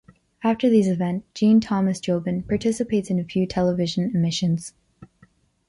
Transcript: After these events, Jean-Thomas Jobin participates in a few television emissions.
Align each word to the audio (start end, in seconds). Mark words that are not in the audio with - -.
After 0.43 0.67
these 0.67 0.87
events, 0.87 1.27
Jean-Thomas 1.35 1.99
Jobin 1.99 2.41
participates 2.47 3.11
in 3.11 3.19
a 3.19 3.23
few 3.23 3.45
television 3.45 4.09
emissions. 4.15 4.73